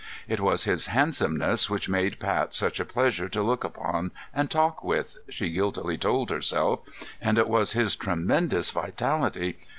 It 0.27 0.39
was 0.39 0.63
his 0.63 0.87
handsomeness 0.87 1.69
which 1.69 1.87
made 1.87 2.17
Pat 2.17 2.55
such 2.55 2.79
a 2.79 2.85
pleasure 2.85 3.29
to 3.29 3.43
look 3.43 3.63
upon 3.63 4.09
and 4.33 4.49
talk 4.49 4.83
with, 4.83 5.19
she 5.29 5.51
guiltily 5.51 5.95
told 5.95 6.31
herself, 6.31 6.79
and 7.21 7.37
it 7.37 7.47
was 7.47 7.73
his 7.73 7.95
tremendous 7.95 8.71
vitality.... 8.71 9.59